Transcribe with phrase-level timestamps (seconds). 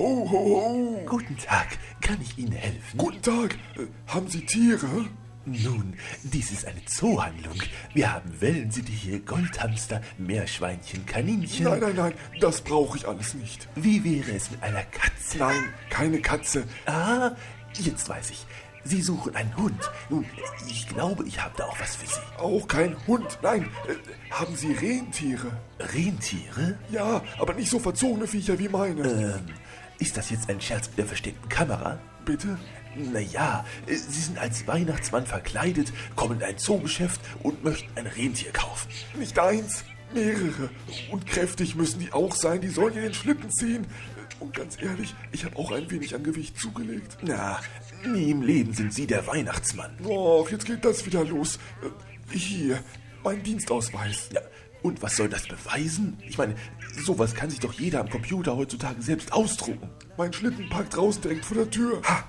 [0.00, 1.02] Ho, ho, ho.
[1.04, 2.96] Guten Tag, kann ich Ihnen helfen?
[2.96, 3.58] Guten Tag.
[3.76, 5.04] Äh, haben Sie Tiere?
[5.44, 5.92] Nun,
[6.22, 7.62] dies ist eine Zoohandlung.
[7.92, 11.66] Wir haben Wellensittiche, Goldhamster, Meerschweinchen, Kaninchen.
[11.66, 13.68] Nein, nein, nein, das brauche ich alles nicht.
[13.74, 15.36] Wie wäre es mit einer Katze?
[15.36, 16.64] Nein, keine Katze.
[16.86, 17.32] Ah,
[17.74, 18.46] jetzt weiß ich.
[18.84, 19.90] Sie suchen einen Hund.
[20.08, 20.24] Nun,
[20.66, 22.38] ich glaube, ich habe da auch was für Sie.
[22.38, 23.38] Auch kein Hund.
[23.42, 25.52] Nein, äh, haben Sie Rentiere?
[25.78, 26.78] Rentiere?
[26.90, 29.02] Ja, aber nicht so verzogene Viecher wie meine.
[29.02, 29.54] Ähm,
[30.00, 31.98] ist das jetzt ein Scherz mit der versteckten Kamera?
[32.24, 32.58] Bitte?
[32.96, 38.88] Naja, Sie sind als Weihnachtsmann verkleidet, kommen in ein Zoogeschäft und möchten ein Rentier kaufen.
[39.16, 40.70] Nicht eins, mehrere.
[41.10, 43.86] Und kräftig müssen die auch sein, die sollen ja den Schlitten ziehen.
[44.40, 47.18] Und ganz ehrlich, ich habe auch ein wenig an Gewicht zugelegt.
[47.22, 47.60] Na,
[48.06, 49.96] nie im Leben sind Sie der Weihnachtsmann.
[50.04, 51.58] Och, jetzt geht das wieder los.
[51.82, 52.82] Äh, Hier,
[53.22, 54.30] mein Dienstausweis.
[54.32, 54.40] Ja,
[54.82, 56.18] und was soll das beweisen?
[56.26, 56.54] Ich meine,
[57.04, 59.88] sowas kann sich doch jeder am Computer heutzutage selbst ausdrucken.
[60.16, 62.02] Mein Schlitten parkt draußen direkt vor der Tür.
[62.04, 62.24] Ha!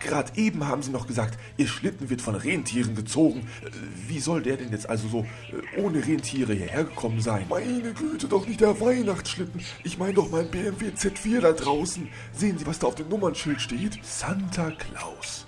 [0.00, 3.40] Gerade eben haben Sie noch gesagt, Ihr Schlitten wird von Rentieren gezogen.
[3.64, 3.70] Äh,
[4.08, 7.46] Wie soll der denn jetzt also so äh, ohne Rentiere hierher gekommen sein?
[7.48, 9.60] Meine Güte, doch nicht der Weihnachtsschlitten.
[9.84, 12.08] Ich meine doch mein BMW Z4 da draußen.
[12.32, 13.98] Sehen Sie, was da auf dem Nummernschild steht?
[14.04, 15.46] Santa Claus.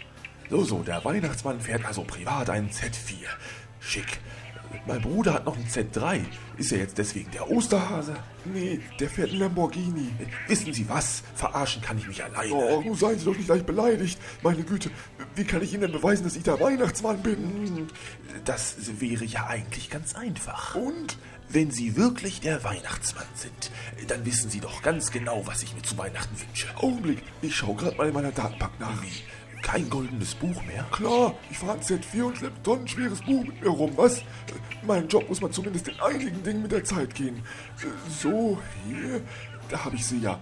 [0.51, 3.27] So, so, der Weihnachtsmann fährt also privat einen Z4.
[3.81, 4.19] Schick.
[4.87, 6.21] Mein Bruder hat noch einen Z3.
[6.57, 8.15] Ist er jetzt deswegen der Osterhase?
[8.45, 10.11] Nee, der fährt einen Lamborghini.
[10.47, 11.23] Wissen Sie was?
[11.35, 12.53] Verarschen kann ich mich alleine.
[12.53, 14.19] Oh, nun seien Sie doch nicht gleich beleidigt.
[14.43, 14.91] Meine Güte,
[15.35, 17.89] wie kann ich Ihnen denn beweisen, dass ich der Weihnachtsmann bin?
[18.45, 20.75] Das wäre ja eigentlich ganz einfach.
[20.75, 21.19] Und?
[21.51, 23.71] Wenn Sie wirklich der Weihnachtsmann sind,
[24.07, 26.69] dann wissen Sie doch ganz genau, was ich mir zu Weihnachten wünsche.
[26.77, 29.03] Augenblick, ich schaue gerade mal in meiner Datenbank nach.
[29.03, 29.23] Wie?
[29.63, 30.85] Kein goldenes Buch mehr?
[30.93, 34.23] Klar, ich fahre ein Z4 und schleppe ein tonnenschweres Buch mit mir rum, was?
[34.83, 37.43] Mein Job muss man zumindest in einigen Dingen mit der Zeit gehen.
[38.09, 39.21] So, hier,
[39.69, 40.41] da habe ich sie ja.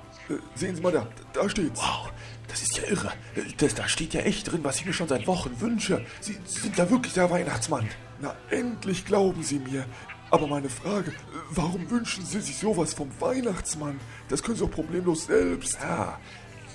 [0.54, 1.80] Sehen Sie mal da, da steht's.
[1.80, 2.12] Wow,
[2.48, 3.12] das ist ja irre.
[3.58, 6.04] Das, da steht ja echt drin, was ich mir schon seit Wochen wünsche.
[6.20, 7.88] Sie sind ja wirklich der Weihnachtsmann.
[8.20, 9.84] Na, endlich glauben Sie mir.
[10.30, 11.12] Aber meine Frage,
[11.50, 14.00] warum wünschen Sie sich sowas vom Weihnachtsmann?
[14.28, 15.78] Das können Sie doch problemlos selbst.
[15.80, 16.18] Ja,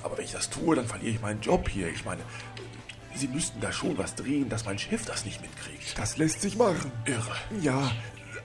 [0.04, 1.90] aber wenn ich das tue, dann verliere ich meinen Job hier.
[1.90, 2.22] Ich meine,
[3.16, 5.98] Sie müssten da schon was drehen, dass mein Chef das nicht mitkriegt.
[5.98, 6.92] Das lässt sich machen.
[7.06, 7.36] Irre.
[7.62, 7.92] Ja,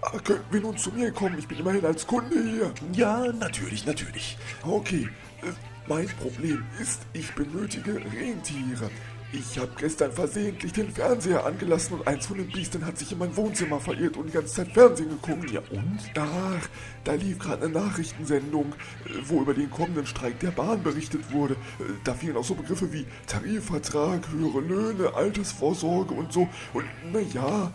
[0.03, 1.39] aber könnten wir nun zu mir kommen?
[1.39, 2.73] Ich bin immerhin als Kunde hier.
[2.93, 4.37] Ja, natürlich, natürlich.
[4.63, 5.09] Okay,
[5.43, 5.53] äh,
[5.89, 8.91] mein Problem ist, ich benötige Rentiere.
[9.33, 13.19] Ich habe gestern versehentlich den Fernseher angelassen und eins von den Biestern hat sich in
[13.19, 15.51] mein Wohnzimmer verirrt und die ganze Zeit Fernsehen geguckt.
[15.51, 15.99] Ja, und?
[16.17, 16.69] Ach,
[17.07, 18.75] da lief gerade eine Nachrichtensendung,
[19.07, 21.55] äh, wo über den kommenden Streik der Bahn berichtet wurde.
[21.55, 26.49] Äh, Da fielen auch so Begriffe wie Tarifvertrag, höhere Löhne, Altersvorsorge und so.
[26.75, 27.73] Und naja,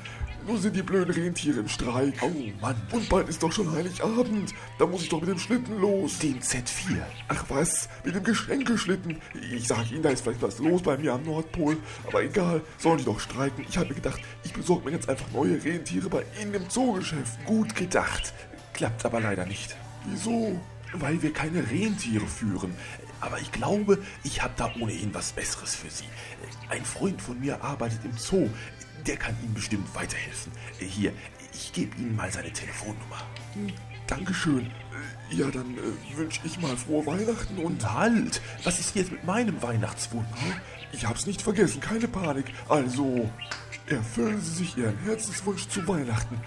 [0.48, 2.16] nur sind die blöden Rentiere im Streik.
[2.22, 2.32] Oh
[2.62, 2.76] Mann.
[2.92, 4.54] Und bald ist doch schon Heiligabend.
[4.80, 6.18] Da muss ich doch mit dem Schlitten los.
[6.20, 6.98] Den Z4.
[7.28, 9.18] Ach was, mit dem Geschenkeschlitten.
[9.54, 11.78] Ich sag Ihnen, da ist vielleicht was los bei mir am Nordpol.
[12.08, 13.66] Aber egal, sollen die doch streiken.
[13.70, 17.46] Ich habe mir gedacht, ich besorge mir jetzt einfach neue Rentiere bei Ihnen im Zoogeschäft.
[17.46, 18.34] Gut gedacht.
[18.82, 19.76] Klappt aber leider nicht.
[20.06, 20.60] Wieso?
[20.94, 22.74] Weil wir keine Rentiere führen.
[23.20, 26.06] Aber ich glaube, ich habe da ohnehin was Besseres für Sie.
[26.68, 28.50] Ein Freund von mir arbeitet im Zoo.
[29.06, 30.52] Der kann Ihnen bestimmt weiterhelfen.
[30.80, 31.14] Hier,
[31.54, 33.22] ich gebe Ihnen mal seine Telefonnummer.
[33.54, 33.72] Hm,
[34.08, 34.72] Dankeschön.
[35.30, 37.94] Ja, dann äh, wünsche ich mal frohe Weihnachten und...
[37.94, 38.42] Halt!
[38.64, 40.26] Was ist jetzt mit meinem Weihnachtswunsch?
[40.92, 42.46] Ich hab's nicht vergessen, keine Panik.
[42.68, 43.30] Also,
[43.86, 46.40] erfüllen Sie sich Ihren Herzenswunsch zu Weihnachten.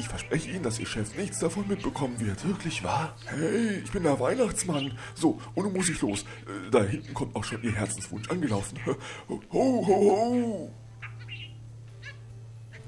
[0.00, 2.42] Ich verspreche Ihnen, dass Ihr Chef nichts davon mitbekommen wird.
[2.48, 3.14] Wirklich wahr?
[3.26, 4.92] Hey, ich bin der Weihnachtsmann.
[5.14, 6.22] So, und nun muss ich los.
[6.22, 8.78] Äh, Da hinten kommt auch schon Ihr Herzenswunsch angelaufen.
[9.28, 10.70] Ho, ho, ho.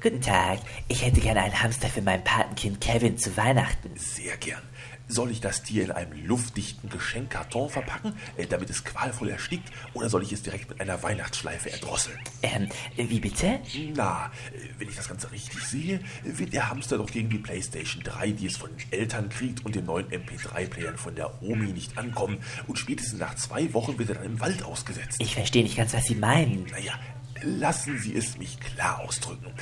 [0.02, 0.58] Guten Tag,
[0.88, 3.92] ich hätte gerne einen Hamster für mein Patenkind Kevin zu Weihnachten.
[3.94, 4.62] Sehr gern.
[5.06, 10.08] Soll ich das Tier in einem luftdichten Geschenkkarton verpacken, äh, damit es qualvoll erstickt, oder
[10.08, 12.18] soll ich es direkt mit einer Weihnachtsschleife erdrosseln?
[12.42, 13.60] Ähm, wie bitte?
[13.94, 18.02] Na, äh, wenn ich das Ganze richtig sehe, wird der Hamster doch gegen die PlayStation
[18.02, 21.96] 3, die es von den Eltern kriegt, und den neuen MP3-Playern von der Omi nicht
[21.96, 22.38] ankommen.
[22.66, 25.20] Und spätestens nach zwei Wochen wird er dann im Wald ausgesetzt.
[25.20, 26.66] Ich verstehe nicht ganz, was Sie meinen.
[26.72, 26.94] Naja,
[27.44, 29.52] lassen Sie es mich klar ausdrücken.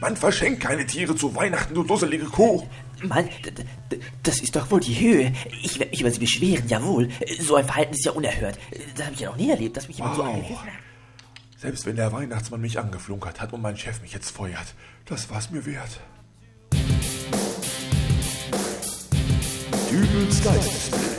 [0.00, 2.66] Man verschenkt keine Tiere zu Weihnachten, du dusselige Kuh.
[3.04, 3.28] Mann,
[4.22, 5.32] das ist doch wohl die Höhe.
[5.62, 7.08] Ich werde mich über Sie beschweren, jawohl.
[7.40, 8.58] So ein Verhalten ist ja unerhört.
[8.96, 10.34] Das habe ich ja noch nie erlebt, dass mich jemand so Wow.
[10.34, 10.72] angegriffen hat.
[11.58, 14.74] Selbst wenn der Weihnachtsmann mich angeflunkert hat und mein Chef mich jetzt feuert,
[15.06, 16.00] das war's mir wert.
[19.90, 21.11] Dübels Geist.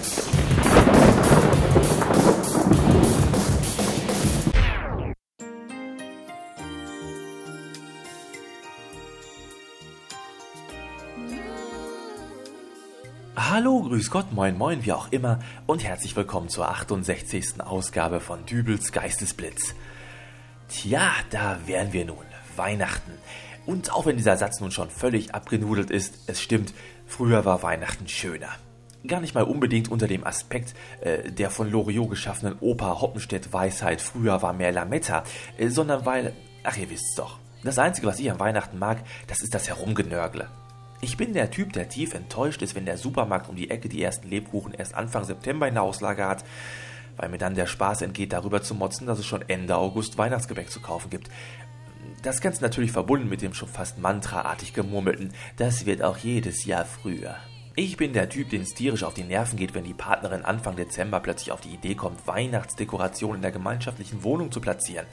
[13.56, 17.62] Hallo, grüß Gott, moin moin, wie auch immer und herzlich willkommen zur 68.
[17.62, 19.76] Ausgabe von Dübels Geistesblitz.
[20.70, 23.12] Tja, da wären wir nun, Weihnachten.
[23.68, 26.74] Und auch wenn dieser Satz nun schon völlig abgenudelt ist, es stimmt,
[27.06, 28.50] früher war Weihnachten schöner.
[29.06, 34.02] Gar nicht mal unbedingt unter dem Aspekt äh, der von Loriot geschaffenen Oper Hoppenstedt Weisheit
[34.02, 35.26] früher war mehr Lametta,
[35.60, 36.34] äh, sondern weil,
[36.64, 40.50] ach ihr wisst's doch, das Einzige, was ich an Weihnachten mag, das ist das Herumgenörgle.
[41.04, 44.02] Ich bin der Typ, der tief enttäuscht ist, wenn der Supermarkt um die Ecke die
[44.02, 46.46] ersten Lebkuchen erst Anfang September in der Auslage hat,
[47.18, 50.72] weil mir dann der Spaß entgeht, darüber zu motzen, dass es schon Ende August Weihnachtsgebäck
[50.72, 51.30] zu kaufen gibt.
[52.22, 56.86] Das Ganze natürlich verbunden mit dem schon fast mantraartig gemurmelten, das wird auch jedes Jahr
[56.86, 57.36] früher.
[57.76, 60.78] Ich bin der Typ, den es tierisch auf die Nerven geht, wenn die Partnerin Anfang
[60.78, 65.08] Dezember plötzlich auf die Idee kommt, Weihnachtsdekoration in der gemeinschaftlichen Wohnung zu platzieren.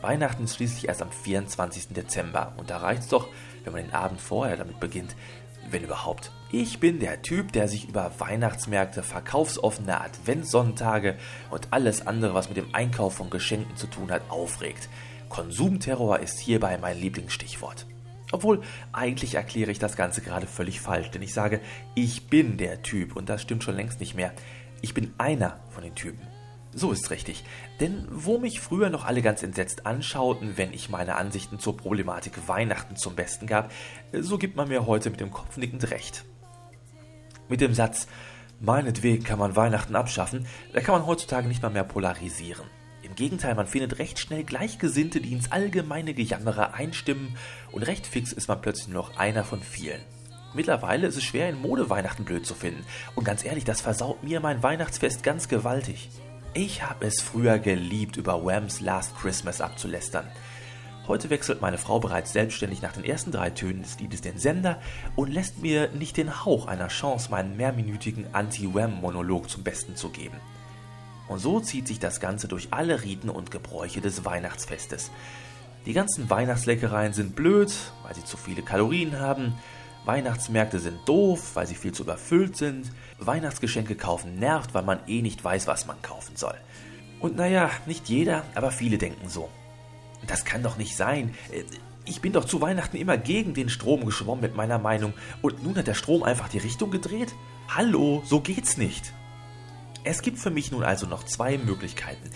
[0.00, 1.88] Weihnachten ist schließlich erst am 24.
[1.88, 3.28] Dezember und da reicht's doch,
[3.64, 5.16] wenn man den Abend vorher damit beginnt,
[5.70, 6.30] wenn überhaupt.
[6.50, 11.16] Ich bin der Typ, der sich über Weihnachtsmärkte, verkaufsoffene Adventssonntage
[11.50, 14.88] und alles andere, was mit dem Einkauf von Geschenken zu tun hat, aufregt.
[15.28, 17.86] Konsumterror ist hierbei mein Lieblingsstichwort.
[18.30, 18.62] Obwohl,
[18.92, 21.60] eigentlich erkläre ich das Ganze gerade völlig falsch, denn ich sage,
[21.94, 24.32] ich bin der Typ und das stimmt schon längst nicht mehr.
[24.80, 26.37] Ich bin einer von den Typen.
[26.74, 27.44] So ist's richtig.
[27.80, 32.46] Denn wo mich früher noch alle ganz entsetzt anschauten, wenn ich meine Ansichten zur Problematik
[32.46, 33.72] Weihnachten zum Besten gab,
[34.12, 36.24] so gibt man mir heute mit dem Kopf nickend recht.
[37.48, 38.06] Mit dem Satz,
[38.60, 42.66] meinetwegen kann man Weihnachten abschaffen, da kann man heutzutage nicht mal mehr polarisieren.
[43.02, 47.36] Im Gegenteil, man findet recht schnell Gleichgesinnte, die ins allgemeine Gejammere einstimmen
[47.72, 50.02] und recht fix ist man plötzlich nur noch einer von vielen.
[50.52, 52.84] Mittlerweile ist es schwer, in Mode Weihnachten blöd zu finden.
[53.14, 56.10] Und ganz ehrlich, das versaut mir mein Weihnachtsfest ganz gewaltig.
[56.54, 60.26] Ich habe es früher geliebt, über Whams Last Christmas abzulästern.
[61.06, 64.80] Heute wechselt meine Frau bereits selbstständig nach den ersten drei Tönen des Liedes den Sender
[65.14, 70.36] und lässt mir nicht den Hauch einer Chance, meinen mehrminütigen Anti-Wham-Monolog zum Besten zu geben.
[71.28, 75.10] Und so zieht sich das Ganze durch alle Riten und Gebräuche des Weihnachtsfestes.
[75.86, 77.72] Die ganzen Weihnachtsleckereien sind blöd,
[78.02, 79.54] weil sie zu viele Kalorien haben.
[80.08, 82.90] Weihnachtsmärkte sind doof, weil sie viel zu überfüllt sind.
[83.18, 86.54] Weihnachtsgeschenke kaufen nervt, weil man eh nicht weiß, was man kaufen soll.
[87.20, 89.50] Und naja, nicht jeder, aber viele denken so.
[90.26, 91.34] Das kann doch nicht sein.
[92.06, 95.12] Ich bin doch zu Weihnachten immer gegen den Strom geschwommen mit meiner Meinung
[95.42, 97.34] und nun hat der Strom einfach die Richtung gedreht?
[97.68, 99.12] Hallo, so geht's nicht.
[100.04, 102.30] Es gibt für mich nun also noch zwei Möglichkeiten.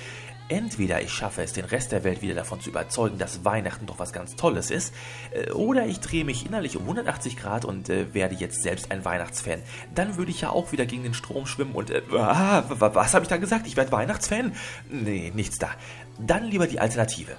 [0.49, 3.99] Entweder ich schaffe es, den Rest der Welt wieder davon zu überzeugen, dass Weihnachten doch
[3.99, 4.93] was ganz Tolles ist,
[5.33, 9.05] äh, oder ich drehe mich innerlich um 180 Grad und äh, werde jetzt selbst ein
[9.05, 9.63] Weihnachtsfan.
[9.95, 11.91] Dann würde ich ja auch wieder gegen den Strom schwimmen und...
[11.91, 13.67] Äh, ah, was habe ich da gesagt?
[13.67, 14.55] Ich werde Weihnachtsfan?
[14.91, 15.71] Nee, nichts da.
[16.19, 17.37] Dann lieber die Alternative.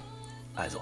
[0.54, 0.80] Also,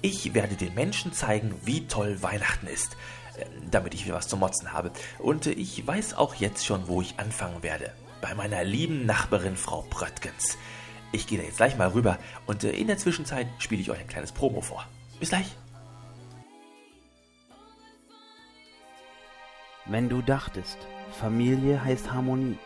[0.00, 2.96] ich werde den Menschen zeigen, wie toll Weihnachten ist,
[3.36, 4.90] äh, damit ich wieder was zu motzen habe.
[5.18, 7.92] Und äh, ich weiß auch jetzt schon, wo ich anfangen werde
[8.24, 10.56] bei meiner lieben Nachbarin Frau Pröttgens.
[11.14, 14.00] Ich gehe da jetzt gleich mal rüber und äh, in der Zwischenzeit spiele ich euch
[14.00, 14.84] ein kleines Promo vor.
[15.20, 15.54] Bis gleich.
[19.86, 20.76] Wenn du dachtest,
[21.12, 22.58] Familie heißt Harmonie.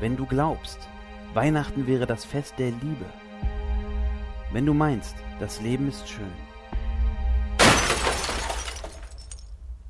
[0.00, 0.88] Wenn du glaubst,
[1.34, 3.04] Weihnachten wäre das Fest der Liebe.
[4.50, 6.32] Wenn du meinst, das Leben ist schön.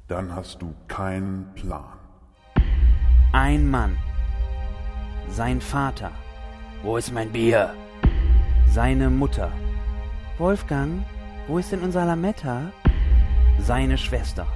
[0.08, 1.96] Dann hast du keinen Plan.
[3.32, 3.96] Ein Mann.
[5.28, 6.10] Sein Vater.
[6.82, 7.74] Wo ist mein Bier?
[8.68, 9.50] Seine Mutter.
[10.38, 11.02] Wolfgang,
[11.48, 12.72] wo ist denn unser Lametta?
[13.58, 14.46] Seine Schwester.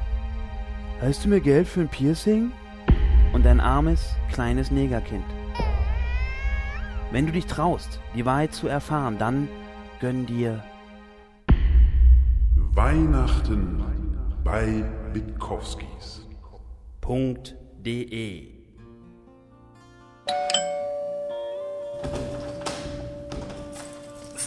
[1.00, 2.52] Hast du mir Geld für ein Piercing?
[3.32, 5.24] Und ein armes, kleines Negerkind.
[7.10, 9.48] Wenn du dich traust, die Wahrheit zu erfahren, dann
[10.00, 10.62] gönn dir
[12.74, 13.82] Weihnachten
[14.44, 16.24] bei Witkowskis.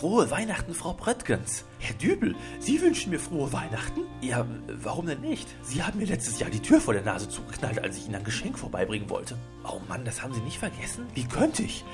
[0.06, 1.66] Frohe Weihnachten, Frau Bröttgens.
[1.80, 4.02] Herr Dübel, Sie wünschen mir frohe Weihnachten?
[4.22, 5.48] Ja, warum denn nicht?
[5.64, 8.24] Sie haben mir letztes Jahr die Tür vor der Nase zugeknallt, als ich Ihnen ein
[8.24, 9.38] Geschenk vorbeibringen wollte.
[9.64, 11.08] Oh Mann, das haben Sie nicht vergessen?
[11.14, 11.86] Wie könnte ich?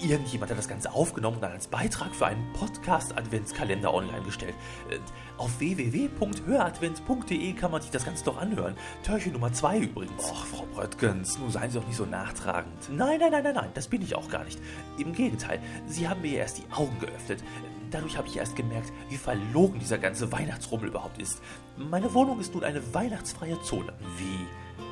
[0.00, 4.54] Äh, irgendjemand hat das Ganze aufgenommen und dann als Beitrag für einen Podcast-Adventskalender online gestellt.
[4.88, 4.98] Äh,
[5.36, 8.74] auf www.höradvents.de kann man sich das Ganze doch anhören.
[9.02, 10.30] Türchen Nummer 2 übrigens.
[10.30, 12.88] Och, Frau Bröttgens, nun seien Sie doch nicht so nachtragend.
[12.90, 14.60] Nein, nein, nein, nein, nein, das bin ich auch gar nicht.
[14.98, 17.42] Im Gegenteil, Sie haben mir erst die Augen geöffnet.
[17.90, 21.42] Dadurch habe ich erst gemerkt, wie verlogen dieser ganze Weihnachtsrummel überhaupt ist.
[21.76, 23.92] Meine Wohnung ist nun eine weihnachtsfreie Zone.
[24.16, 24.46] Wie?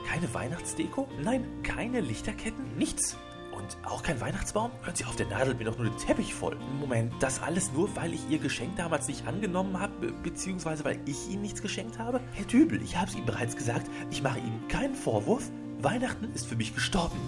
[0.08, 1.06] Keine Weihnachtsdeko?
[1.22, 2.76] Nein, keine Lichterketten?
[2.76, 3.16] Nichts?
[3.52, 4.70] Und auch kein Weihnachtsbaum?
[4.82, 6.56] Hören Sie auf, der Nadel mir doch nur den Teppich voll.
[6.80, 11.28] Moment, das alles nur, weil ich Ihr Geschenk damals nicht angenommen habe, beziehungsweise weil ich
[11.28, 12.20] Ihnen nichts geschenkt habe?
[12.32, 15.50] Herr Dübel, ich habe es Ihnen bereits gesagt, ich mache Ihnen keinen Vorwurf.
[15.80, 17.18] Weihnachten ist für mich gestorben.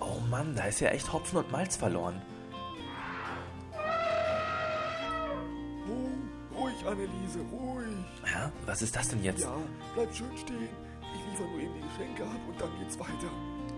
[0.00, 2.20] Oh Mann, da ist ja echt Hopfen und Malz verloren.
[6.56, 7.86] Ruhig, Anneliese, ruhig.
[8.32, 9.42] Ja, was ist das denn jetzt?
[9.42, 9.54] Ja,
[9.94, 10.68] bleib schön stehen.
[11.14, 13.30] Ich liefere nur eben die Geschenke ab und dann geht's weiter.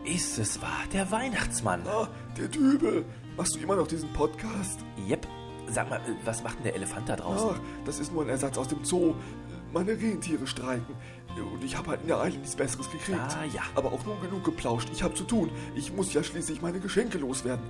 [0.04, 0.82] Ist es wahr?
[0.92, 1.86] Der Weihnachtsmann.
[1.86, 3.04] Ah, der Dübel.
[3.36, 4.80] Machst du immer noch diesen Podcast?
[5.08, 5.26] Yep.
[5.68, 7.50] Sag mal, was macht denn der Elefant da draußen?
[7.54, 9.14] Ach, das ist nur ein Ersatz aus dem Zoo.
[9.72, 10.94] Meine Rentiere streiken.
[11.40, 13.18] Und ich habe halt in der Eile nichts Besseres gekriegt.
[13.18, 13.62] Ah, ja.
[13.74, 14.88] Aber auch nur genug geplauscht.
[14.92, 15.50] Ich habe zu tun.
[15.74, 17.64] Ich muss ja schließlich meine Geschenke loswerden.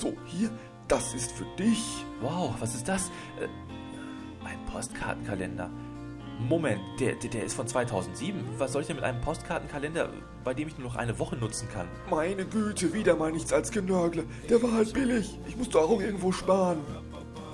[0.00, 0.50] So, hier,
[0.88, 2.04] das ist für dich.
[2.20, 3.10] Wow, was ist das?
[3.40, 3.48] Äh,
[4.44, 5.70] ein Postkartenkalender.
[6.38, 8.44] Moment, der, der, der ist von 2007.
[8.58, 10.10] Was soll ich denn mit einem Postkartenkalender,
[10.44, 11.88] bei dem ich nur noch eine Woche nutzen kann?
[12.10, 14.24] Meine Güte, wieder mal nichts als Genörgle.
[14.48, 15.38] Der war halt billig.
[15.48, 16.78] Ich musste auch irgendwo sparen.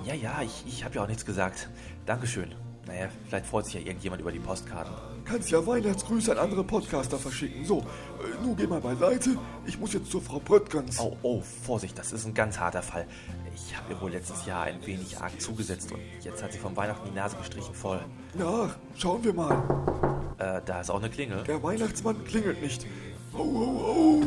[0.05, 1.71] Ja, ja, ich, ich habe ja auch nichts gesagt.
[2.07, 2.55] Dankeschön.
[2.87, 4.93] Naja, vielleicht freut sich ja irgendjemand über die Postkarten.
[5.33, 7.65] Kannst ja Weihnachtsgrüße an andere Podcaster verschicken.
[7.65, 9.39] So, äh, nun geh mal beiseite.
[9.65, 11.01] Ich muss jetzt zur Frau Bröttgens.
[11.01, 13.07] Oh, oh, Vorsicht, das ist ein ganz harter Fall.
[13.55, 16.77] Ich habe ihr wohl letztes Jahr ein wenig arg zugesetzt und jetzt hat sie vom
[16.77, 18.05] Weihnachten die Nase gestrichen voll.
[18.35, 20.35] Na, schauen wir mal.
[20.37, 21.43] Äh, da ist auch eine Klingel.
[21.45, 22.87] Der Weihnachtsmann klingelt nicht.
[23.33, 24.23] Ho, ho, ho.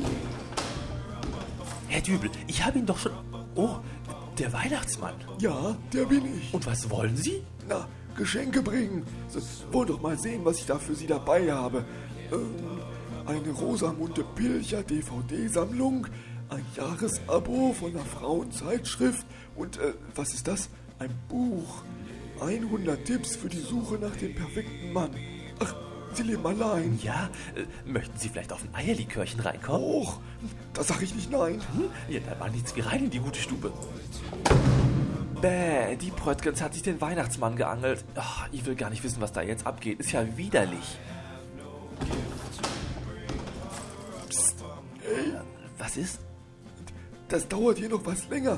[1.87, 3.11] Herr Dübel, ich habe ihn doch schon...
[3.53, 3.75] Oh,
[4.39, 5.13] der Weihnachtsmann.
[5.37, 6.51] Ja, der bin ich.
[6.51, 7.43] Und was wollen Sie?
[7.69, 9.03] Na, Geschenke bringen.
[9.29, 9.39] So,
[9.71, 11.85] wollen doch mal sehen, was ich da für Sie dabei habe.
[12.31, 12.81] Ähm,
[13.25, 16.07] eine Rosamunde Pilcher DVD-Sammlung,
[16.49, 20.69] ein Jahresabo von einer Frauenzeitschrift und, äh, was ist das?
[20.99, 21.83] Ein Buch.
[22.39, 25.11] 100 Tipps für die Suche nach dem perfekten Mann.
[25.59, 25.73] Ach,
[26.13, 26.99] Sie leben allein.
[27.01, 29.83] Ja, äh, möchten Sie vielleicht auf ein Eierlikörchen reinkommen?
[29.83, 30.19] Och,
[30.73, 31.61] da sag ich nicht nein.
[31.73, 31.89] Hm?
[32.09, 33.71] Ja, da war nichts wie rein in die gute Stube.
[35.45, 38.03] Bäh, die Pröttgens hat sich den Weihnachtsmann geangelt.
[38.15, 39.99] Ach, ich will gar nicht wissen, was da jetzt abgeht.
[39.99, 40.97] Ist ja widerlich.
[44.27, 44.63] Psst.
[45.77, 46.19] Was ist?
[47.27, 48.57] Das dauert hier noch was länger.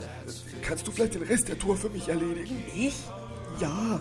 [0.61, 2.63] Kannst du vielleicht den Rest der Tour für mich erledigen?
[2.73, 3.03] Ich?
[3.59, 3.99] Ja,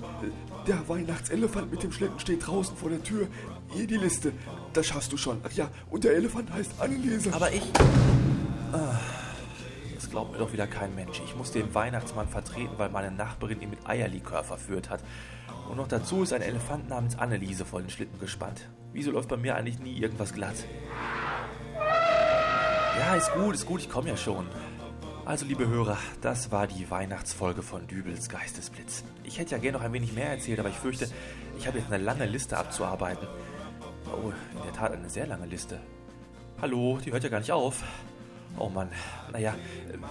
[0.68, 3.26] der Weihnachtselefant mit dem Schlitten steht draußen vor der Tür.
[3.72, 4.32] Hier die Liste.
[4.74, 5.40] Das schaffst du schon.
[5.42, 7.32] Ach ja, und der Elefant heißt Anneliese.
[7.32, 7.62] Aber ich...
[8.72, 8.94] Ah,
[10.06, 11.20] Das glaubt mir doch wieder kein Mensch.
[11.24, 15.02] Ich muss den Weihnachtsmann vertreten, weil meine Nachbarin ihn mit Eierlikör verführt hat.
[15.68, 18.68] Und noch dazu ist ein Elefant namens Anneliese vor den Schlitten gespannt.
[18.92, 20.54] Wieso läuft bei mir eigentlich nie irgendwas glatt?
[23.00, 24.46] Ja, ist gut, ist gut, ich komme ja schon.
[25.24, 29.02] Also, liebe Hörer, das war die Weihnachtsfolge von Dübels Geistesblitz.
[29.24, 31.08] Ich hätte ja gerne noch ein wenig mehr erzählt, aber ich fürchte,
[31.58, 33.26] ich habe jetzt eine lange Liste abzuarbeiten.
[34.06, 35.80] Oh, in der Tat eine sehr lange Liste.
[36.62, 37.82] Hallo, die hört ja gar nicht auf.
[38.58, 38.88] Oh Mann,
[39.32, 39.54] naja,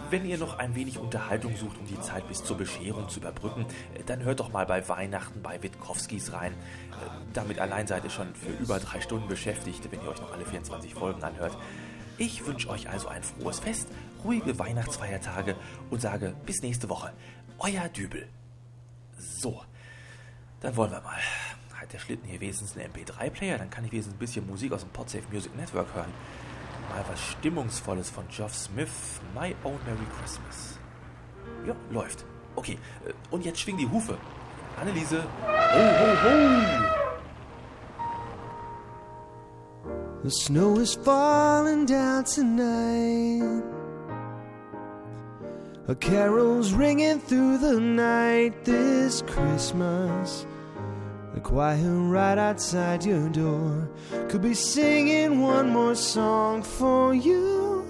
[0.09, 3.65] wenn ihr noch ein wenig Unterhaltung sucht, um die Zeit bis zur Bescherung zu überbrücken,
[4.05, 6.53] dann hört doch mal bei Weihnachten bei Witkowskis rein.
[7.33, 10.45] Damit allein seid ihr schon für über drei Stunden beschäftigt, wenn ihr euch noch alle
[10.45, 11.57] 24 Folgen anhört.
[12.17, 13.87] Ich wünsche euch also ein frohes Fest,
[14.23, 15.55] ruhige Weihnachtsfeiertage
[15.89, 17.11] und sage bis nächste Woche.
[17.57, 18.27] Euer Dübel.
[19.17, 19.63] So,
[20.61, 21.17] dann wollen wir mal.
[21.73, 23.57] Hat der Schlitten hier wenigstens einen MP3-Player?
[23.57, 26.13] Dann kann ich wenigstens ein bisschen Musik aus dem Podsafe Music Network hören.
[26.89, 29.19] Mal was Stimmungsvolles von Geoff Smith.
[29.33, 30.79] My Own Merry Christmas.
[31.65, 32.25] Ja, läuft.
[32.55, 34.17] Okay, äh, und jetzt schwing die Hufe.
[34.79, 35.23] Anneliese.
[35.23, 37.05] Ho, ho, ho!
[40.23, 43.63] The snow is falling down tonight.
[45.87, 50.47] A carol's ringing through the night this Christmas.
[51.35, 53.89] The choir right outside your door
[54.29, 57.85] could be singing one more song for you.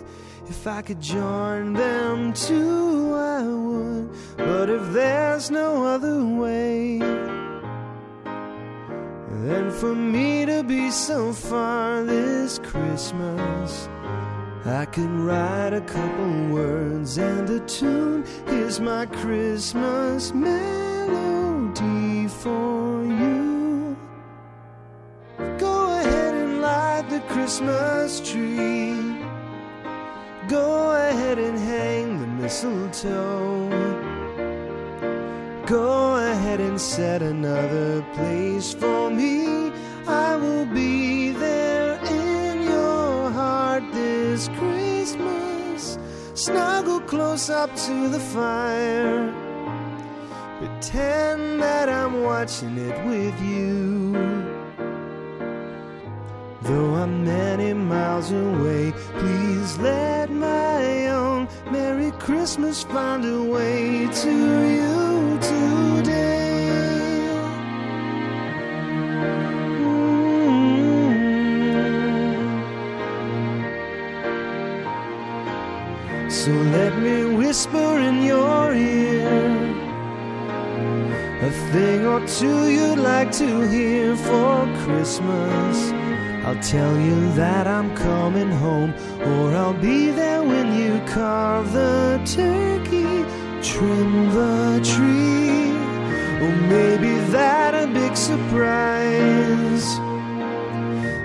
[0.47, 4.09] If I could join them too, I would.
[4.37, 6.97] But if there's no other way,
[9.45, 13.87] then for me to be so far this Christmas,
[14.65, 18.25] I could write a couple words and a tune.
[18.47, 22.74] Here's my Christmas melody for
[27.35, 28.95] Christmas tree.
[30.47, 33.69] Go ahead and hang the mistletoe.
[35.65, 39.69] Go ahead and set another place for me.
[40.07, 45.97] I will be there in your heart this Christmas.
[46.35, 49.29] Snuggle close up to the fire.
[50.59, 54.44] Pretend that I'm watching it with you.
[56.65, 64.31] Though I'm many miles away, please let my own Merry Christmas find a way to
[64.77, 66.25] you today.
[76.29, 79.75] So let me whisper in your ear
[81.41, 86.04] a thing or two you'd like to hear for Christmas.
[86.45, 92.21] I'll tell you that I'm coming home, or I'll be there when you carve the
[92.23, 93.25] turkey,
[93.67, 95.71] trim the tree,
[96.43, 99.87] or maybe that a big surprise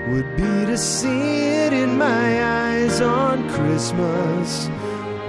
[0.09, 4.69] would be to see it in my eyes on Christmas.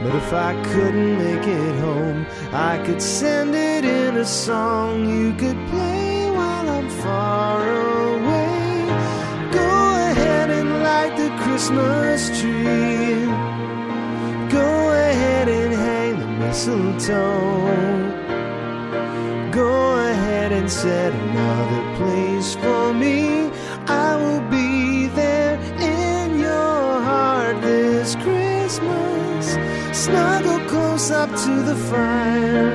[0.03, 5.35] But if I couldn't make it home, I could send it in a song you
[5.35, 8.32] could play while I'm far away.
[11.63, 13.25] Christmas tree.
[14.51, 17.63] Go ahead and hang the mistletoe.
[19.53, 23.49] Go ahead and set another place for me.
[23.87, 29.57] I will be there in your heart this Christmas.
[29.97, 32.73] Snuggle close up to the fire.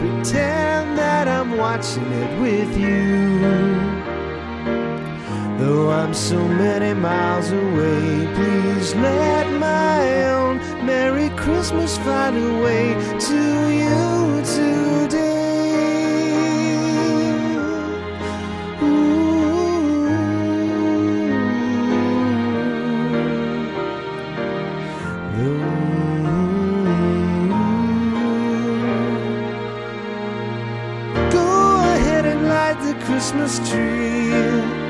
[0.00, 4.03] Pretend that I'm watching it with you.
[5.64, 12.92] Though I'm so many miles away, please let my own Merry Christmas find a way
[13.28, 15.54] to you today.
[18.82, 20.04] Ooh.
[25.40, 25.64] Ooh.
[31.30, 31.48] Go
[31.94, 34.83] ahead and light the Christmas tree.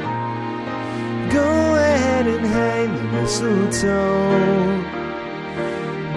[1.34, 4.84] Go ahead and hang the mistletoe.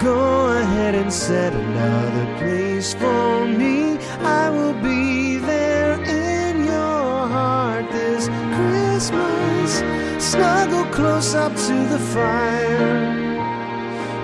[0.00, 3.98] Go ahead and set another place for me.
[4.20, 9.82] I will be there in your heart this Christmas.
[10.22, 13.18] Snuggle close up to the fire.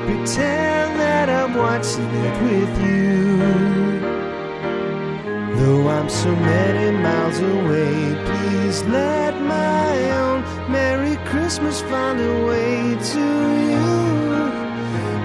[0.07, 3.39] Pretend that I'm watching it with you.
[5.59, 9.34] Though I'm so many miles away, please let
[11.35, 13.25] Christmas find a way to
[13.71, 13.91] you.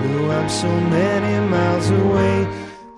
[0.01, 0.67] Though I'm so
[0.97, 2.47] many miles away,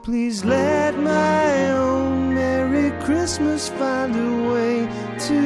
[0.02, 4.88] please let my own Merry Christmas find a way
[5.28, 5.41] to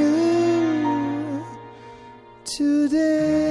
[0.00, 1.44] you
[2.44, 3.47] today.